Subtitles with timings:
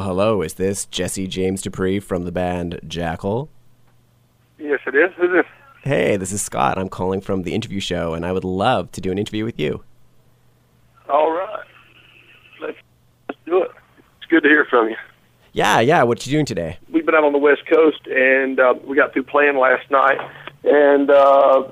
[0.00, 0.40] Well, hello.
[0.40, 3.48] Is this Jesse James Dupree from the band Jackyl?
[4.58, 5.10] Yes, it is.
[5.18, 5.44] Who's this?
[5.82, 6.78] Hey, this is Scott.
[6.78, 9.60] I'm calling from the interview show, and I would love to do an interview with
[9.60, 9.84] you.
[11.10, 11.66] All right.
[12.62, 12.78] Let's,
[13.28, 13.72] let's do it.
[13.98, 14.96] It's good to hear from you.
[15.52, 16.02] Yeah, yeah.
[16.04, 16.78] What you doing today?
[16.90, 20.16] We've been out on the West Coast, and uh, we got through playing last night,
[20.64, 21.64] and uh,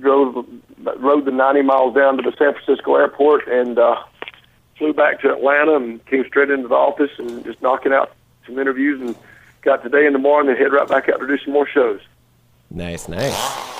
[0.00, 0.46] drove
[0.98, 3.96] rode the 90 miles down to the San Francisco airport, and uh,
[4.78, 8.12] flew back to Atlanta, and came straight into the office, and just knocking out
[8.46, 9.16] some interviews, and
[9.62, 12.00] got today and tomorrow, and then head right back out to do some more shows.
[12.70, 13.75] Nice, nice.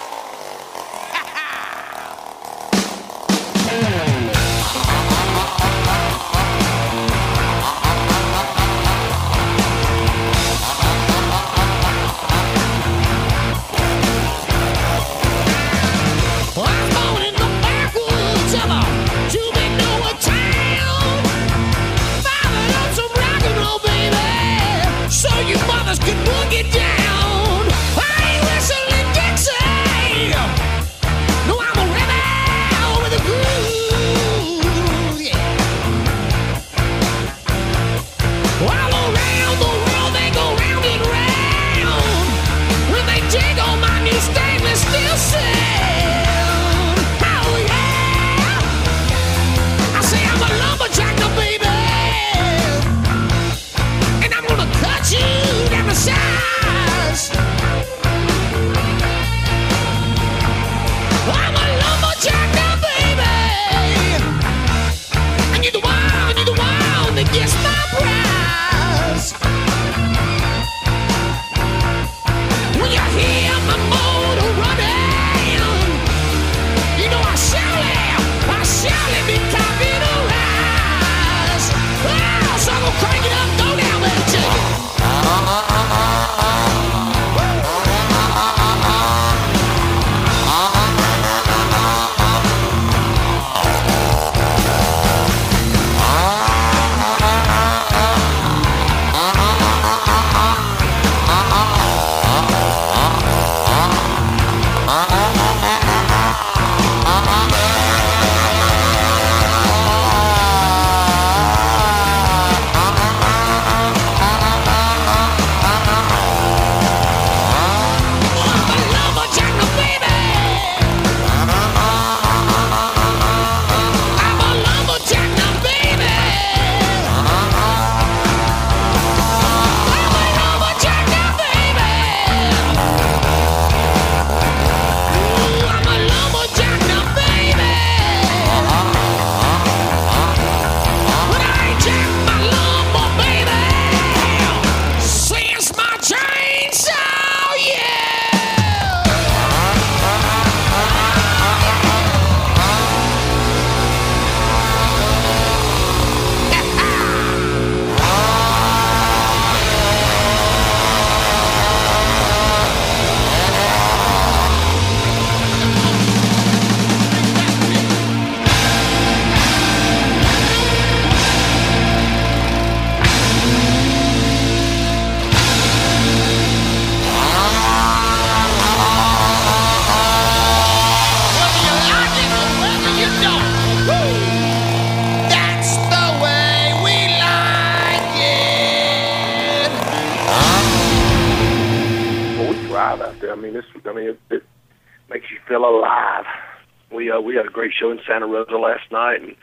[197.72, 199.36] Show in Santa Rosa last night, and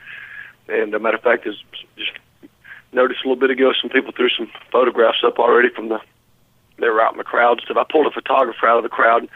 [0.66, 1.56] and a matter of fact, is
[1.96, 2.12] just
[2.92, 5.98] noticed a little bit ago some people threw some photographs up already from the
[6.78, 7.76] they were out in the crowd stuff.
[7.76, 9.28] I pulled a photographer out of the crowd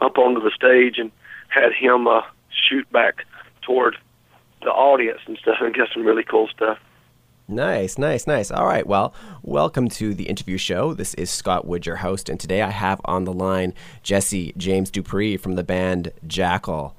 [0.00, 1.10] up onto the stage and
[1.48, 3.26] had him uh, shoot back
[3.62, 3.96] toward
[4.62, 6.78] the audience and stuff, and got some really cool stuff.
[7.48, 8.50] Nice, nice, nice.
[8.50, 8.84] All right.
[8.84, 10.94] Well, welcome to the interview show.
[10.94, 13.72] This is Scott Wood, your host, and today I have on the line
[14.02, 16.94] Jesse James Dupree from the band Jackyl.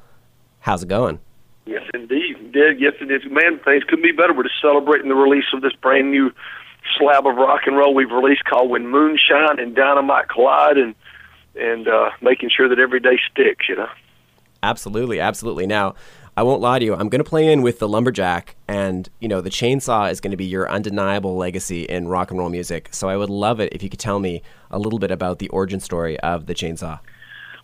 [0.62, 1.20] How's it going?
[1.66, 2.54] Yes, indeed.
[2.54, 3.30] Did yes, it is.
[3.30, 4.34] Man, things couldn't be better.
[4.34, 6.32] We're just celebrating the release of this brand new
[6.98, 10.96] slab of rock and roll we've released called "When Moonshine and Dynamite Collide," and
[11.56, 13.68] and uh, making sure that every day sticks.
[13.68, 13.90] You know.
[14.64, 15.68] Absolutely, absolutely.
[15.68, 15.96] Now,
[16.38, 16.94] I won't lie to you.
[16.94, 20.30] I'm going to play in with the lumberjack, and you know, the chainsaw is going
[20.30, 22.90] to be your undeniable legacy in rock and roll music.
[22.92, 25.50] So I would love it if you could tell me a little bit about the
[25.50, 27.00] origin story of the chainsaw.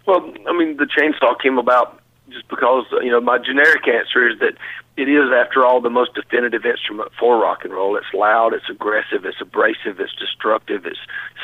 [0.08, 4.40] Well, I mean, the chainsaw came about just because you know my generic answer is
[4.40, 4.54] that
[4.98, 7.96] it is, after all, the most definitive instrument for rock and roll.
[7.96, 11.00] It's loud, it's aggressive, it's abrasive, it's destructive, it's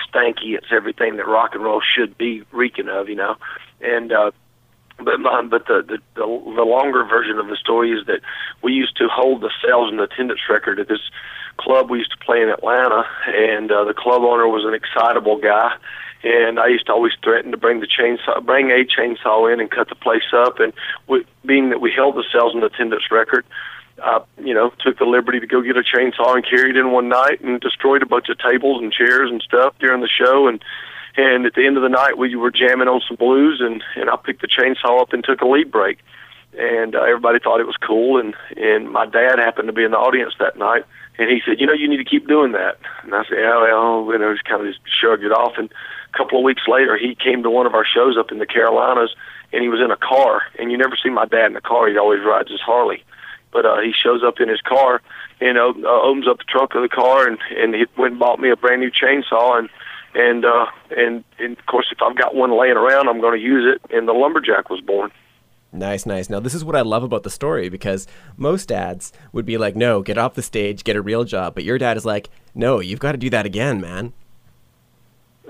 [0.07, 3.35] stanky, it's everything that rock and roll should be reeking of, you know.
[3.81, 4.31] And uh,
[5.03, 6.25] but my, but the, the the
[6.55, 8.21] the longer version of the story is that
[8.61, 11.01] we used to hold the sales and attendance record at this
[11.57, 15.37] club we used to play in Atlanta, and uh, the club owner was an excitable
[15.37, 15.73] guy,
[16.23, 19.69] and I used to always threaten to bring the chainsaw, bring a chainsaw in and
[19.69, 20.59] cut the place up.
[20.59, 20.73] And
[21.07, 23.45] we, being that we held the sales and attendance record,
[24.01, 26.91] I, you know, took the liberty to go get a chainsaw and carry it in
[26.91, 30.47] one night and destroyed a bunch of tables and chairs and stuff during the show.
[30.47, 30.63] And
[31.19, 34.09] and at the end of the night, we were jamming on some blues, and and
[34.09, 35.99] I picked the chainsaw up and took a lead break.
[36.57, 39.91] And uh, everybody thought it was cool, and and my dad happened to be in
[39.91, 40.85] the audience that night,
[41.17, 42.79] and he said, you know, you need to keep doing that.
[43.03, 45.57] And I said, yeah, well, you know, just kind of just shrugged it off.
[45.57, 45.69] And
[46.13, 48.45] a couple of weeks later, he came to one of our shows up in the
[48.45, 49.13] Carolinas,
[49.51, 50.43] and he was in a car.
[50.57, 53.03] And you never see my dad in a car; he always rides his Harley.
[53.51, 55.01] But uh, he shows up in his car,
[55.41, 58.39] and uh, opens up the trunk of the car, and and he went and bought
[58.39, 59.69] me a brand new chainsaw, and
[60.13, 60.65] and uh,
[60.95, 63.95] and and of course, if I've got one laying around, I'm going to use it.
[63.95, 65.11] And the lumberjack was born.
[65.71, 66.29] Nice, nice.
[66.29, 68.07] Now, this is what I love about the story because
[68.37, 71.53] most dads would be like, no, get off the stage, get a real job.
[71.53, 74.13] But your dad is like, no, you've got to do that again, man.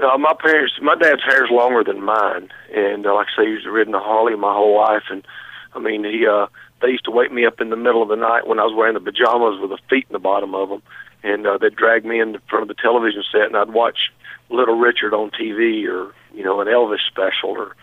[0.01, 3.49] Uh, my parents, my dad's hair is longer than mine, and uh, like I say,
[3.53, 5.03] he's ridden a Harley my whole life.
[5.09, 5.25] And
[5.73, 6.47] I mean, he uh,
[6.81, 8.73] they used to wake me up in the middle of the night when I was
[8.75, 10.81] wearing the pajamas with the feet in the bottom of them,
[11.23, 14.11] and uh, they'd drag me in front of the television set, and I'd watch
[14.49, 17.75] Little Richard on TV, or you know, an Elvis special, or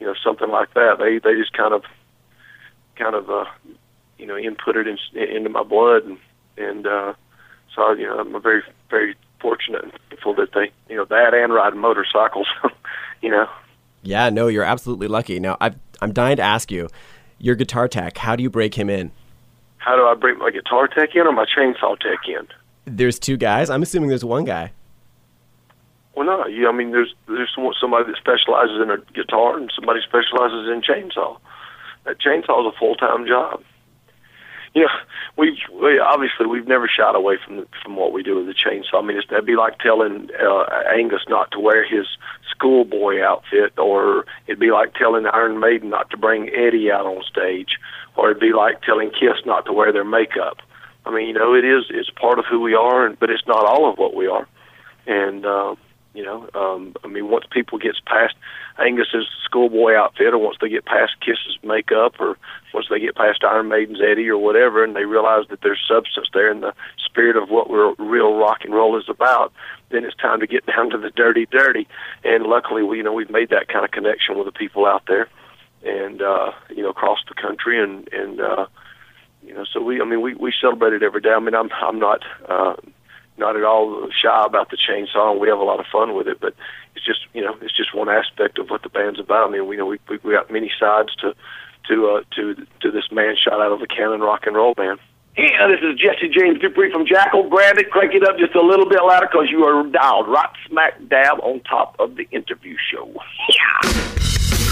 [0.00, 0.96] you know, something like that.
[0.98, 1.84] They they just kind of,
[2.96, 3.44] kind of, uh,
[4.18, 6.18] you know, inputted in, into my blood, and
[6.56, 7.14] and uh,
[7.74, 11.52] so you know, I'm very very fortunate and thankful that they, you know, that and
[11.52, 12.46] riding motorcycles,
[13.22, 13.46] you know.
[14.02, 15.38] Yeah, no, you're absolutely lucky.
[15.38, 16.88] Now, i I'm dying to ask you,
[17.38, 19.12] your guitar tech, how do you break him in?
[19.78, 22.48] How do I break my guitar tech in or my chainsaw tech in?
[22.86, 23.70] There's two guys.
[23.70, 24.72] I'm assuming there's one guy.
[26.16, 26.46] Well, no.
[26.46, 30.82] You, I mean, there's there's somebody that specializes in a guitar and somebody specializes in
[30.82, 31.38] chainsaw.
[32.04, 33.62] That chainsaw is a full time job.
[34.74, 34.88] You know,
[35.36, 39.02] we, we obviously we've never shied away from from what we do with the chainsaw.
[39.02, 42.06] I mean, it's, that'd be like telling uh, Angus not to wear his
[42.50, 47.22] schoolboy outfit, or it'd be like telling Iron Maiden not to bring Eddie out on
[47.24, 47.78] stage,
[48.16, 50.58] or it'd be like telling Kiss not to wear their makeup.
[51.06, 53.46] I mean, you know, it is it's part of who we are, and but it's
[53.46, 54.48] not all of what we are.
[55.06, 55.76] And uh,
[56.14, 58.34] you know, um, I mean, once people gets past
[58.78, 62.38] Angus's schoolboy outfit, or once they get past Kiss's makeup, or
[62.72, 66.28] once they get past Iron Maiden's Eddie or whatever, and they realize that there's substance
[66.32, 66.72] there in the
[67.04, 69.52] spirit of what we're, real rock and roll is about,
[69.90, 71.88] then it's time to get down to the dirty, dirty.
[72.22, 75.02] And luckily, we, you know, we've made that kind of connection with the people out
[75.08, 75.28] there,
[75.84, 78.66] and uh, you know, across the country, and and uh,
[79.44, 81.30] you know, so we, I mean, we we celebrate it every day.
[81.30, 82.22] I mean, I'm I'm not.
[82.48, 82.74] Uh,
[83.36, 86.28] not at all shy about the chainsaw, and we have a lot of fun with
[86.28, 86.40] it.
[86.40, 86.54] But
[86.94, 89.48] it's just you know it's just one aspect of what the band's about.
[89.48, 91.34] I mean, we you know we we, we got many sides to
[91.88, 94.98] to uh, to to this man shot out of a cannon rock and roll band.
[95.36, 97.50] Yeah, this is Jesse James Dupree from Jackyl.
[97.50, 100.48] Grab it, crank it up just a little bit louder because you are dialed right
[100.68, 103.12] smack dab on top of the interview show.
[103.48, 104.63] Yeah.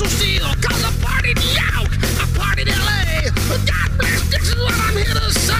[0.00, 1.36] Cecile, cause I partied
[1.74, 3.28] out, I partied LA.
[3.66, 5.52] God bless this is what I'm here to say.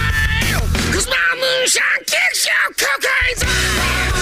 [0.91, 4.20] Cause my moonshine kicks your cocaine's out.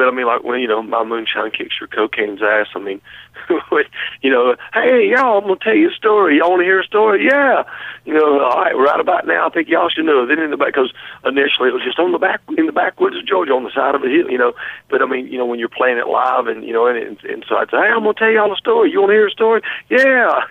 [0.00, 0.08] Bit.
[0.08, 2.68] I mean, like when you know my moonshine kicks your cocaine's ass.
[2.74, 3.00] I mean,
[4.22, 6.38] you know, hey y'all, I'm gonna tell you a story.
[6.38, 7.24] Y'all want to hear a story?
[7.24, 7.64] Yeah.
[8.06, 10.26] You know, all right, right about now, I think y'all should know.
[10.26, 10.92] Then in the back, because
[11.24, 13.94] initially it was just on the back in the backwoods of Georgia, on the side
[13.94, 14.30] of a hill.
[14.30, 14.54] You know,
[14.88, 17.24] but I mean, you know, when you're playing it live, and you know, and, and,
[17.24, 18.90] and so I'd say, hey, I'm gonna tell y'all a story.
[18.90, 19.62] You want to hear a story?
[19.90, 20.40] Yeah.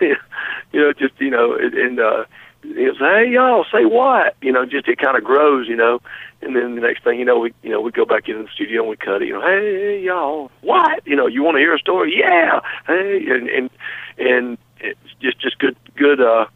[0.72, 1.98] you know, just you know, and.
[1.98, 2.24] uh
[2.62, 4.36] it was, hey y'all, say what?
[4.42, 6.00] You know, just it kind of grows, you know,
[6.42, 8.48] and then the next thing you know, we you know we go back into the
[8.54, 9.28] studio and we cut it.
[9.28, 11.06] You know, hey y'all, what?
[11.06, 12.14] You know, you want to hear a story?
[12.16, 13.70] Yeah, hey, and and
[14.18, 16.20] and it's just just good good.
[16.20, 16.46] uh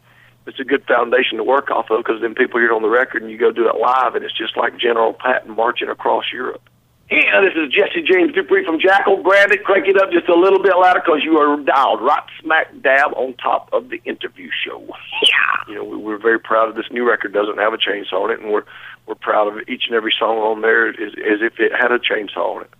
[0.47, 2.89] it's a good foundation to work off of because then people hear it on the
[2.89, 6.25] record and you go do it live and it's just like General Patton marching across
[6.31, 6.61] Europe.
[7.09, 9.21] Yeah, this is Jesse James Dupree from Jackyl.
[9.21, 12.23] Grab it, crank it up just a little bit louder because you are dialed right
[12.41, 14.83] smack dab on top of the interview show.
[15.21, 15.63] Yeah.
[15.67, 17.31] You know, we, we're very proud of this new record.
[17.31, 18.63] Doesn't have a chainsaw on it, and we're
[19.05, 21.99] we're proud of each and every song on there as, as if it had a
[21.99, 22.71] chainsaw on it.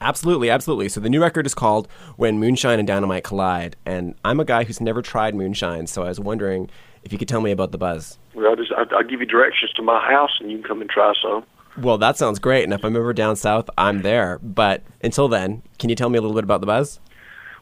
[0.00, 0.88] Absolutely, absolutely.
[0.88, 4.64] So the new record is called When Moonshine and Dynamite Collide, and I'm a guy
[4.64, 6.68] who's never tried moonshine, so I was wondering
[7.04, 8.18] if you could tell me about the buzz.
[8.34, 10.80] Well, I'll, just, I'll, I'll give you directions to my house, and you can come
[10.80, 11.44] and try some.
[11.80, 14.38] Well, that sounds great, and if I'm ever down south, I'm there.
[14.42, 16.98] But until then, can you tell me a little bit about the buzz?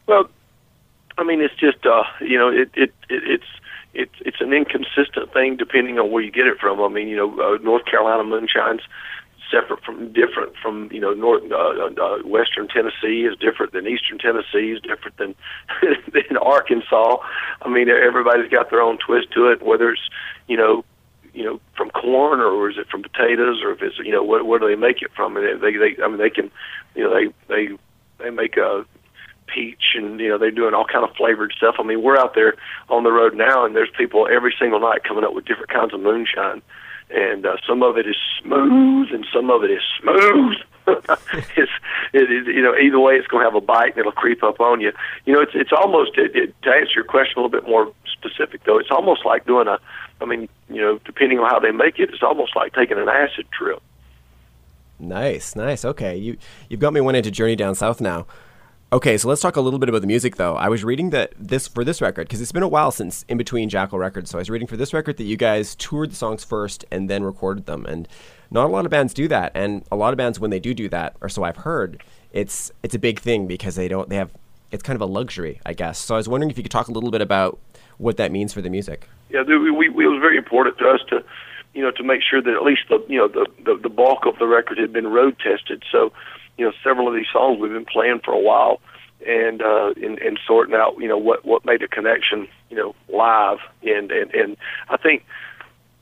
[0.07, 0.29] Well,
[1.17, 3.45] I mean, it's just uh, you know, it, it, it it's
[3.93, 6.81] it's it's an inconsistent thing depending on where you get it from.
[6.81, 8.81] I mean, you know, uh, North Carolina moonshine's
[9.51, 14.17] separate from different from you know North uh, uh, Western Tennessee is different than Eastern
[14.17, 15.35] Tennessee is different than
[16.13, 17.17] than Arkansas.
[17.61, 19.61] I mean, everybody's got their own twist to it.
[19.61, 20.09] Whether it's
[20.47, 20.83] you know
[21.37, 24.45] you know from corn or is it from potatoes or if it's you know what
[24.47, 25.37] what do they make it from?
[25.37, 26.49] And they they I mean they can
[26.95, 27.77] you know they they
[28.17, 28.85] they make a
[29.45, 31.75] peach and you know they're doing all kind of flavored stuff.
[31.77, 32.55] I mean we're out there
[32.89, 35.93] on the road now and there's people every single night coming up with different kinds
[35.93, 36.63] of moonshine
[37.11, 40.57] and uh, some of it is smooth and some of it is smooth.
[41.55, 41.71] it's
[42.13, 44.81] you know either way it's going to have a bite and it'll creep up on
[44.81, 44.91] you.
[45.25, 47.91] You know it's it's almost it, it, to answer your question a little bit more
[48.11, 48.77] specific though.
[48.77, 49.79] It's almost like doing a
[50.21, 53.09] I mean you know depending on how they make it, it's almost like taking an
[53.09, 53.81] acid trip.
[54.99, 55.85] Nice, nice.
[55.85, 56.37] Okay, you
[56.69, 58.25] you've got me wanting to journey down south now.
[58.93, 60.55] Okay, so let's talk a little bit about the music, though.
[60.55, 63.37] I was reading that this for this record because it's been a while since in
[63.37, 64.29] between Jackyl records.
[64.29, 67.09] So I was reading for this record that you guys toured the songs first and
[67.09, 68.07] then recorded them, and
[68.49, 69.51] not a lot of bands do that.
[69.53, 72.01] And a lot of bands, when they do do that, or so I've heard,
[72.31, 74.31] it's it's a big thing because they don't they have
[74.71, 75.99] it's kind of a luxury, I guess.
[75.99, 77.59] So I was wondering if you could talk a little bit about
[77.97, 79.09] what that means for the music.
[79.29, 81.25] Yeah, we, we, it was very important to us to
[81.73, 84.25] you know to make sure that at least the you know the the, the bulk
[84.25, 85.83] of the record had been road tested.
[85.91, 86.13] So
[86.57, 88.79] you know, several of these songs we've been playing for a while,
[89.25, 92.95] and uh, and, and sorting out, you know, what what made a connection, you know,
[93.09, 94.57] live, and and and
[94.89, 95.25] I think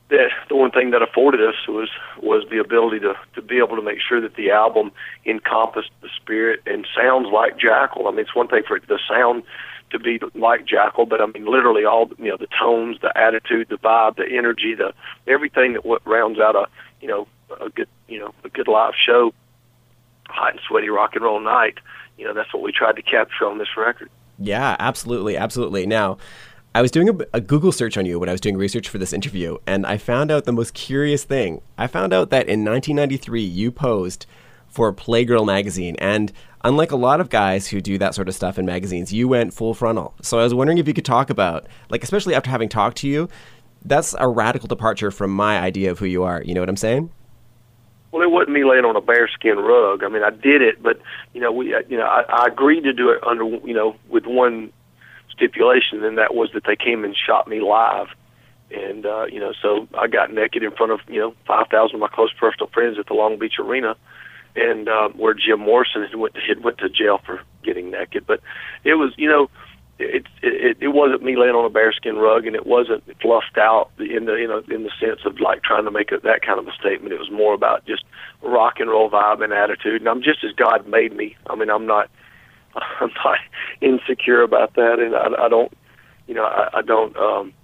[0.08, 1.88] that the one thing that afforded us was
[2.22, 4.92] was the ability to to be able to make sure that the album
[5.24, 8.06] encompassed the spirit and sounds like Jackyl.
[8.06, 9.42] I mean, it's one thing for the sound
[9.90, 13.68] to be like Jackyl, but I mean, literally all you know, the tones, the attitude,
[13.68, 14.92] the vibe, the energy, the
[15.26, 16.68] everything that what rounds out a
[17.00, 17.26] you know
[17.60, 19.32] a good you know a good live show
[20.28, 21.78] hot and sweaty rock and roll night.
[22.18, 24.10] You know, that's what we tried to capture on this record.
[24.38, 25.86] Yeah, absolutely, absolutely.
[25.86, 26.18] Now,
[26.74, 28.98] I was doing a, a, Google search on you when I was doing research for
[28.98, 31.62] this interview, and I found out the most curious thing.
[31.78, 34.26] I found out that in 1993 you posed
[34.68, 36.32] for Playgirl magazine, and
[36.64, 39.54] unlike a lot of guys who do that sort of stuff in magazines, you went
[39.54, 40.14] full frontal.
[40.20, 43.08] So I was wondering if you could talk about, like, especially after having talked to
[43.08, 43.30] you,
[43.82, 46.42] that's a radical departure from my idea of who you are.
[46.42, 47.10] You know what I'm saying?
[48.16, 50.02] Well, it wasn't me laying on a bearskin rug.
[50.02, 50.98] I mean, I did it, but
[51.34, 54.24] you know, we, you know, I, I agreed to do it under, you know, with
[54.24, 54.72] one
[55.30, 58.06] stipulation, and that was that they came and shot me live,
[58.70, 61.96] and uh, you know, so I got naked in front of you know five thousand
[61.96, 63.96] of my close personal friends at the Long Beach Arena,
[64.54, 68.26] and uh, where Jim Morrison had went to, had went to jail for getting naked.
[68.26, 68.40] But
[68.82, 69.50] it was, you know,
[69.98, 73.90] it, it it wasn't me laying on a bearskin rug, and it wasn't fluffed out
[73.98, 76.58] in the you know in the sense of like trying to make a, that kind
[76.58, 77.14] of a statement.
[77.14, 78.04] It was more about just
[78.42, 80.02] rock and roll vibe and attitude.
[80.02, 81.36] And I'm just as God made me.
[81.46, 82.10] I mean, I'm not
[82.74, 83.38] I'm not
[83.80, 85.72] insecure about that, and I, I don't
[86.26, 87.54] you know I, I don't um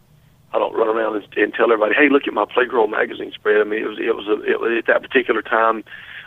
[0.55, 3.61] I don't run around and, and tell everybody, hey, look at my Playgirl magazine spread.
[3.61, 5.85] I mean, it was it was, a, it at that particular time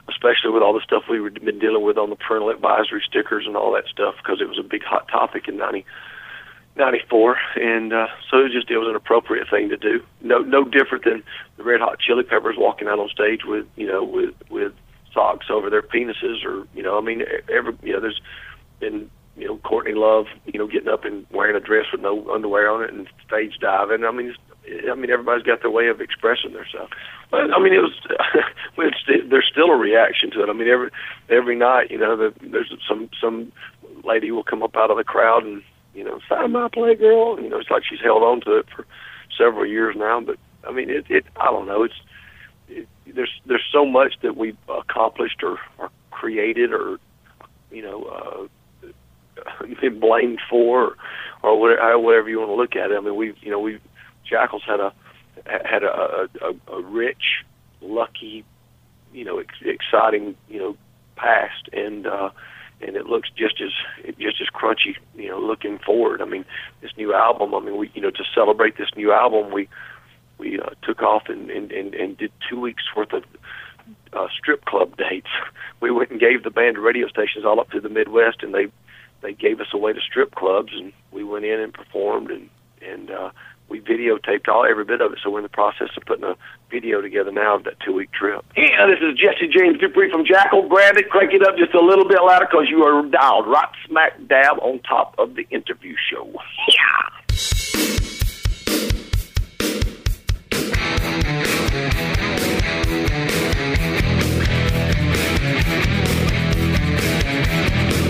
[0.10, 3.56] especially with all the stuff we've been dealing with on the parental advisory stickers and
[3.56, 5.86] all that stuff, because it was a big hot topic in ninety
[6.76, 10.04] ninety four, and uh, so it was just it was an appropriate thing to do.
[10.22, 11.24] No, no different than
[11.58, 14.74] the Red Hot Chili Peppers walking out on stage with you know with with
[15.14, 18.22] socks over their penises, or you know, I mean, every you know, there's
[18.80, 22.30] been you know Courtney Love, you know, getting up and wearing a dress with no
[22.30, 24.04] underwear on it and stage diving.
[24.06, 24.36] I mean,
[24.92, 26.92] I mean, everybody's got their way of expressing themselves.
[27.30, 27.94] But I mean, it was.
[28.78, 30.50] it's, there's still a reaction to it.
[30.50, 30.90] I mean, every
[31.30, 33.52] every night, you know, the, there's some some
[34.04, 35.62] lady will come up out of the crowd and
[35.96, 37.42] you know, sign my playgirl.
[37.42, 38.86] You know, it's like she's held on to it for
[39.38, 40.20] several years now.
[40.22, 41.06] But I mean, it.
[41.10, 41.84] it I don't know.
[41.84, 41.96] It's
[42.68, 47.00] it, there's there's so much that we've accomplished or, or created or
[47.72, 48.50] you know
[48.84, 48.88] uh,
[49.82, 50.96] been blamed for or,
[51.44, 52.98] or whatever, whatever you want to look at it.
[52.98, 53.82] I mean, we've you know we've
[54.30, 54.94] Jackyl's had a
[55.46, 57.44] had a, a, a rich,
[57.82, 58.46] lucky,
[59.14, 60.78] you know, ex- exciting, you know,
[61.16, 62.30] past, and uh,
[62.82, 63.72] and it looks just as
[64.18, 66.22] just as crunchy, you know, looking forward.
[66.22, 66.46] I mean,
[66.82, 67.54] this new album.
[67.54, 69.68] I mean, we you know to celebrate this new album, we
[70.38, 73.24] we uh, took off and, and and and did two weeks worth of
[74.14, 75.30] uh, strip club dates.
[75.80, 78.68] We went and gave the band radio stations all up through the Midwest, and they
[79.22, 82.50] they gave us away to strip clubs, and we went in and performed, and
[82.90, 83.32] and uh,
[83.70, 85.20] we videotaped all every bit of it.
[85.24, 86.36] So we're in the process of putting a
[86.70, 88.46] video together now of that two week trip.
[88.56, 90.68] Yeah, this is Jesse James Dupree from Jackyl.
[90.70, 94.14] Brandon, crank it up just a little bit louder because you are dialed right smack
[94.28, 96.32] dab on top of the interview show.
[96.74, 97.16] Yeah.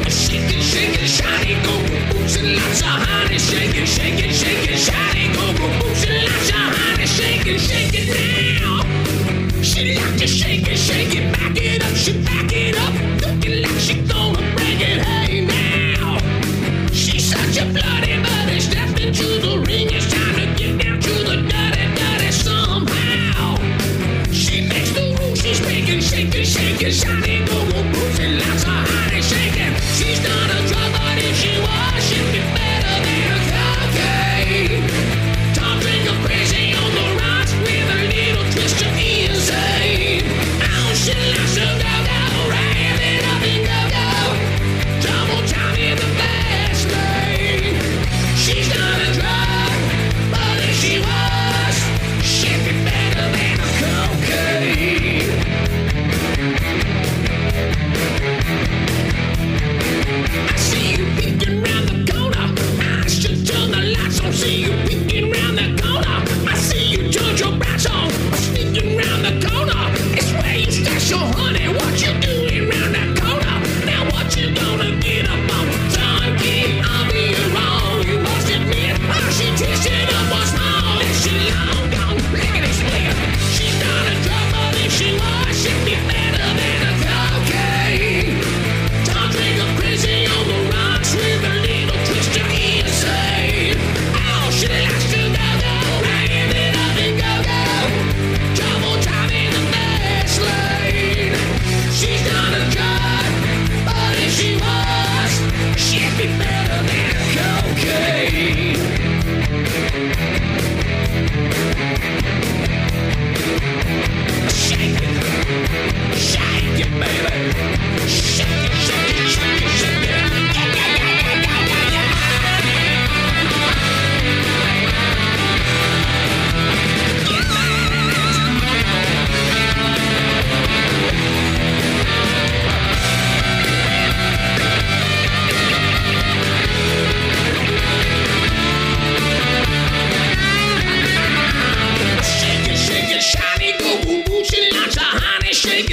[0.07, 1.73] Shake it, shiny, go,
[2.13, 3.35] boots and lots of honey.
[3.35, 5.45] It, shake it, shiny, go,
[5.81, 7.05] boots and lots of honey.
[7.05, 8.81] Shake it now.
[9.63, 13.61] She like to shake it, shake it, back it up, she back it up, looking
[13.63, 15.01] like she gonna break it.
[15.01, 16.17] Hey now,
[16.91, 18.59] she's such a bloody buddy.
[18.59, 23.55] Step into the ring, it's time to get down to the dirty, dirty somehow.
[24.31, 29.04] She makes the rules, she's making, shake it, shiny, go, boots and lots of honey.
[30.17, 30.44] It, she's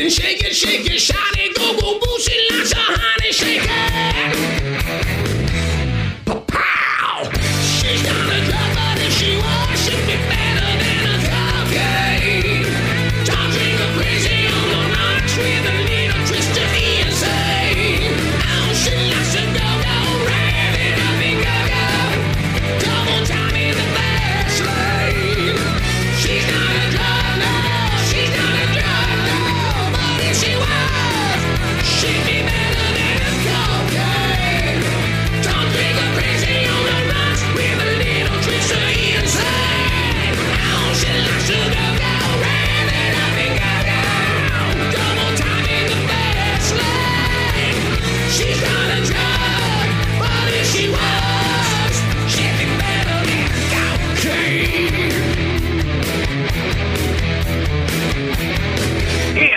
[0.03, 0.11] honey.
[0.11, 0.42] Shake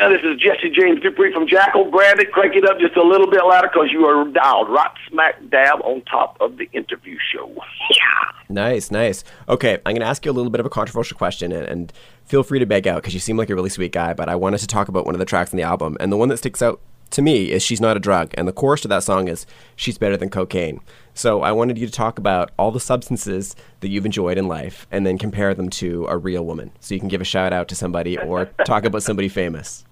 [0.09, 1.89] This is Jesse James Dupree from Jackyl.
[1.89, 5.35] Brandon, crank it up just a little bit louder because you are dialed right smack
[5.49, 7.51] dab on top of the interview show.
[7.89, 8.31] Yeah.
[8.47, 9.23] Nice, nice.
[9.49, 11.93] Okay, I'm going to ask you a little bit of a controversial question, and, and
[12.23, 14.13] feel free to beg out because you seem like a really sweet guy.
[14.13, 16.17] But I wanted to talk about one of the tracks on the album, and the
[16.17, 16.79] one that sticks out
[17.11, 19.97] to me is "She's Not a Drug," and the chorus to that song is "She's
[19.97, 20.81] better than cocaine."
[21.15, 24.85] So I wanted you to talk about all the substances that you've enjoyed in life,
[24.91, 26.71] and then compare them to a real woman.
[26.79, 29.83] So you can give a shout out to somebody or talk about somebody famous.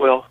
[0.00, 0.24] Well,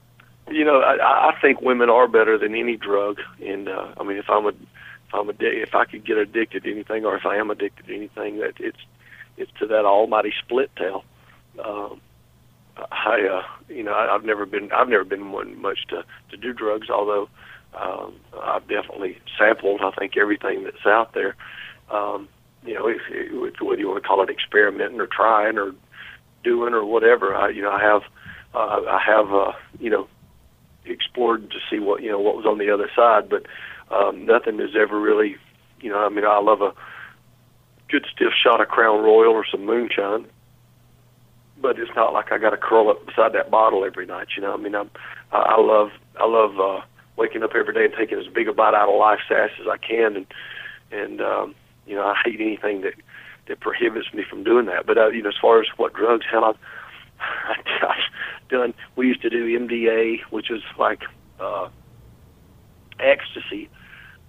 [0.49, 4.17] you know, I, I think women are better than any drug, and uh, I mean,
[4.17, 7.25] if I'm a, if I'm addicted, if I could get addicted to anything, or if
[7.27, 8.79] I am addicted to anything, that it's,
[9.37, 11.03] it's to that almighty split tail.
[11.63, 12.01] Um,
[12.77, 16.37] I, uh, you know, I, I've never been, I've never been one much to to
[16.37, 17.29] do drugs, although
[17.79, 19.81] um, I've definitely sampled.
[19.81, 21.35] I think everything that's out there.
[21.91, 22.27] Um,
[22.65, 25.73] you know, if, if, whether you want to call it experimenting or trying or
[26.43, 28.01] doing or whatever, I, you know, I have
[28.53, 30.07] uh, I have uh, you know
[30.85, 33.45] explored to see what you know what was on the other side, but
[33.93, 35.35] um, nothing has ever really
[35.81, 36.73] you know I mean I love a
[37.89, 40.25] good stiff shot of Crown Royal or some moonshine,
[41.61, 44.29] but it's not like I got to curl up beside that bottle every night.
[44.35, 44.89] You know I mean I'm
[45.31, 46.81] I I love I love uh,
[47.17, 49.67] waking up every day and taking as big a bite out of life fast as
[49.67, 50.25] I can, and
[50.91, 52.93] and um, you know I hate anything that
[53.47, 54.85] that prohibits me from doing that.
[54.87, 56.57] But uh, you know as far as what drugs, hell I've
[57.19, 58.73] I've done.
[58.95, 61.03] We used to do MDA, which was like
[61.39, 61.69] uh,
[62.99, 63.69] ecstasy.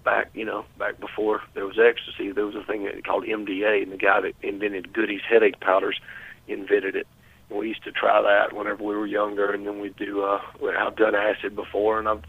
[0.03, 3.91] Back, you know, back before there was ecstasy, there was a thing called MDA, and
[3.91, 5.99] the guy that invented Goody's headache powders
[6.47, 7.05] invented it.
[7.49, 10.23] And we used to try that whenever we were younger, and then we'd do.
[10.23, 10.39] Uh,
[10.79, 12.23] I've done acid before, and I've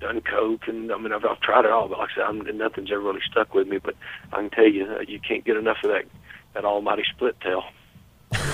[0.00, 2.56] done coke, and I mean I've, I've tried it all, but like I said, I'm,
[2.56, 3.78] nothing's ever really stuck with me.
[3.78, 3.96] But
[4.32, 6.04] I can tell you, uh, you can't get enough of that
[6.54, 7.62] that almighty split tail.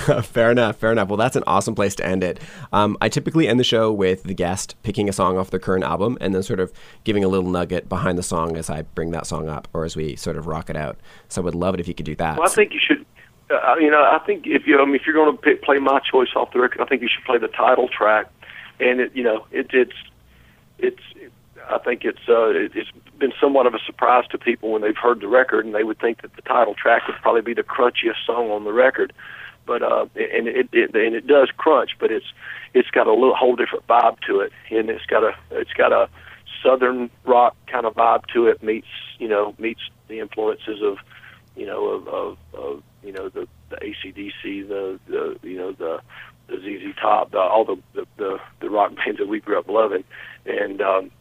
[0.23, 1.09] fair enough, fair enough.
[1.09, 2.39] Well, that's an awesome place to end it.
[2.71, 5.83] Um, I typically end the show with the guest picking a song off their current
[5.83, 6.71] album and then sort of
[7.03, 9.95] giving a little nugget behind the song as I bring that song up or as
[9.95, 10.97] we sort of rock it out.
[11.29, 12.37] So I would love it if you could do that.
[12.37, 13.05] Well, I think you should.
[13.49, 15.99] Uh, you know, I think if you, I mean, if you're going to play my
[15.99, 18.29] choice off the record, I think you should play the title track.
[18.79, 19.93] And it, you know, it, it's,
[20.77, 21.01] it's.
[21.69, 24.95] I think it's, uh, it, it's been somewhat of a surprise to people when they've
[24.95, 27.63] heard the record, and they would think that the title track would probably be the
[27.63, 29.11] crunchiest song on the record
[29.67, 32.25] but uh, and it, it and it does crunch, but it's
[32.73, 35.91] it's got a little whole different vibe to it, and it's got a it's got
[35.91, 36.09] a
[36.63, 38.63] southern rock kind of vibe to it.
[38.63, 38.87] Meets
[39.19, 40.97] you know meets the influences of
[41.55, 45.99] you know of of, of you know the the ACDC, the the you know the
[46.47, 49.67] the ZZ Top, the, all the, the the the rock bands that we grew up
[49.67, 50.03] loving,
[50.45, 51.11] and um,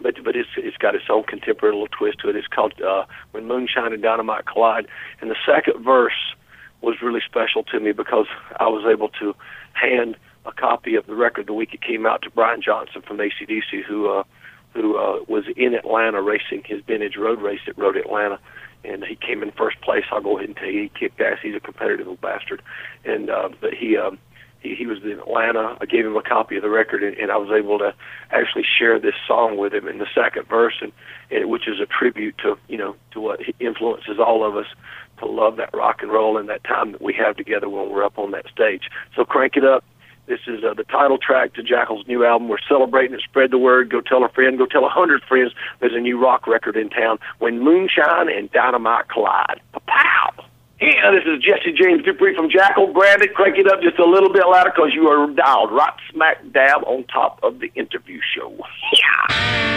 [0.00, 2.36] but but it's it's got its own contemporary little twist to it.
[2.36, 4.86] It's called uh, When Moonshine and Dynamite Collide,
[5.20, 6.34] and the second verse
[6.82, 8.26] was really special to me because
[8.58, 9.34] I was able to
[9.72, 10.16] hand
[10.46, 13.84] a copy of the record the week it came out to Brian Johnson from ACDC,
[13.86, 14.24] who uh,
[14.72, 18.38] who uh, was in Atlanta racing his vintage road race at Road Atlanta,
[18.84, 20.04] and he came in first place.
[20.10, 21.38] I'll go ahead and tell you, he kicked ass.
[21.42, 22.62] He's a competitive little bastard,
[23.04, 23.96] and uh, but he.
[23.96, 24.18] Um,
[24.62, 25.76] he, he was in Atlanta.
[25.80, 27.94] I gave him a copy of the record, and, and I was able to
[28.30, 30.92] actually share this song with him in the second verse, and,
[31.30, 34.66] and which is a tribute to you know to what influences all of us
[35.20, 38.04] to love that rock and roll and that time that we have together when we're
[38.04, 38.90] up on that stage.
[39.14, 39.84] So crank it up.
[40.26, 42.48] This is uh, the title track to Jackyl's new album.
[42.48, 43.22] We're celebrating it.
[43.22, 43.90] Spread the word.
[43.90, 44.58] Go tell a friend.
[44.58, 45.52] Go tell a hundred friends.
[45.80, 47.18] There's a new rock record in town.
[47.38, 49.60] When moonshine and dynamite collide.
[49.86, 50.44] Pow!
[50.80, 52.94] Yeah, this is Jesse James Dupree from Jackyl.
[52.94, 56.38] Brandon, crank it up just a little bit louder because you are dialed right smack
[56.52, 58.56] dab on top of the interview show.
[58.98, 59.69] Yeah.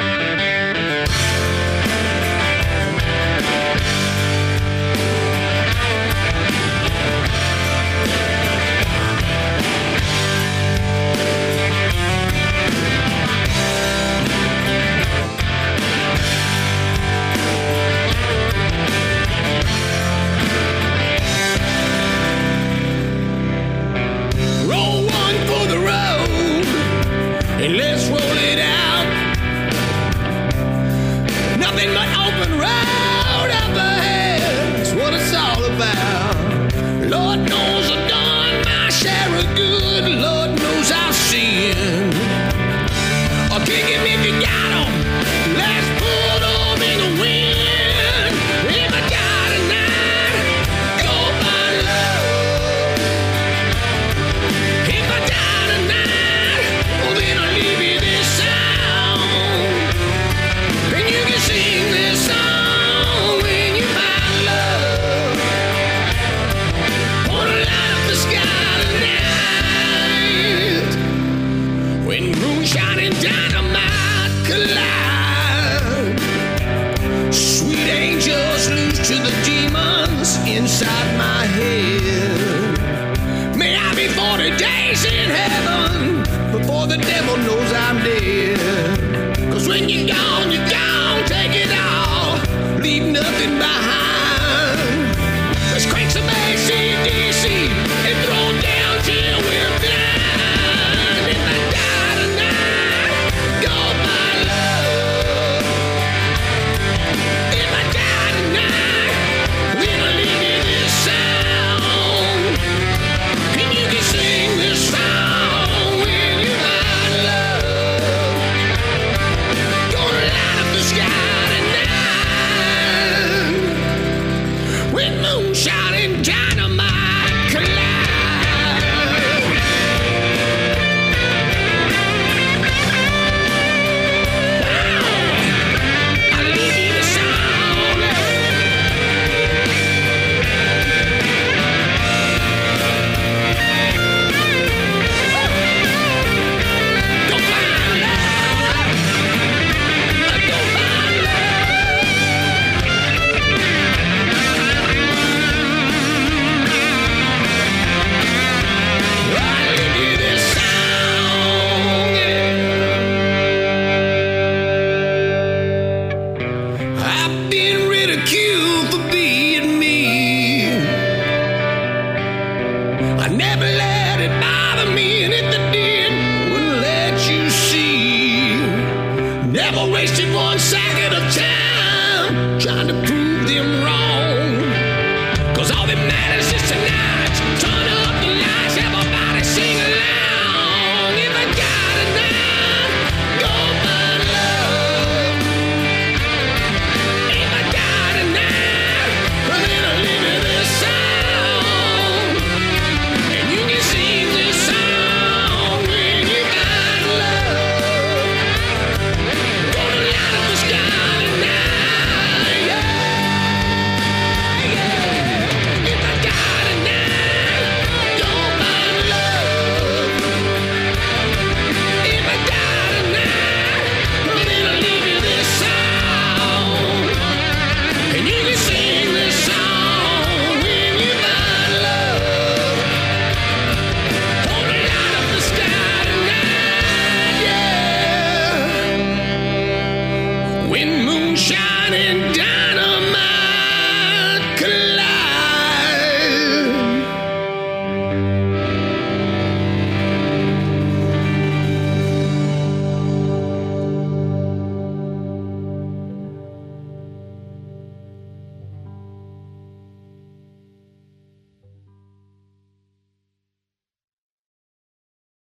[99.06, 99.43] Down